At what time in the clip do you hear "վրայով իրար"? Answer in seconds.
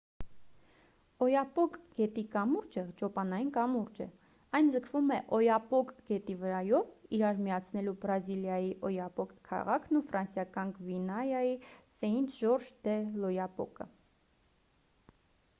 6.45-7.43